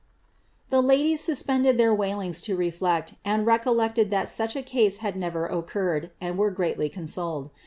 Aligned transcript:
*"' 0.37 0.69
The 0.71 0.81
ladies 0.81 1.21
suspended 1.21 1.77
their 1.77 1.93
wailings 1.93 2.41
to 2.41 2.55
reflect, 2.55 3.13
and 3.23 3.45
recol; 3.45 3.75
lected 3.75 4.09
that 4.09 4.29
such 4.29 4.55
a 4.55 4.63
case 4.63 4.97
had 4.97 5.15
never 5.15 5.45
occurred, 5.45 6.09
and 6.19 6.39
were 6.39 6.49
greatly 6.49 6.89
consoled. 6.89 7.51